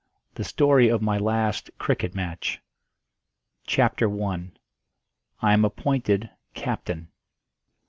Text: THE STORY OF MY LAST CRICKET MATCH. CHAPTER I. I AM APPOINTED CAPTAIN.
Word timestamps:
THE 0.33 0.43
STORY 0.43 0.89
OF 0.89 1.03
MY 1.03 1.19
LAST 1.19 1.69
CRICKET 1.77 2.15
MATCH. 2.15 2.59
CHAPTER 3.67 4.09
I. 4.23 4.49
I 5.43 5.53
AM 5.53 5.63
APPOINTED 5.63 6.31
CAPTAIN. 6.55 7.09